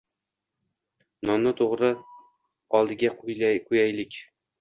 [1.29, 1.89] Nonni to'g'ra,
[2.79, 4.19] oldiga ko'yaylik.